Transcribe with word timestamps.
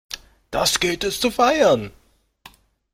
Das 0.49 0.79
gilt 0.79 1.03
es 1.03 1.19
zu 1.19 1.29
feiern! 1.29 1.91